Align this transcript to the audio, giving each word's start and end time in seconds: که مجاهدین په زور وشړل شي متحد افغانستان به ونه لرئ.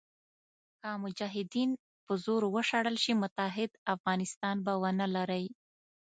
که 0.79 0.89
مجاهدین 1.03 1.69
په 2.05 2.13
زور 2.25 2.41
وشړل 2.55 2.95
شي 3.03 3.13
متحد 3.21 3.69
افغانستان 3.95 4.55
به 4.65 4.73
ونه 4.81 5.07
لرئ. 5.15 5.45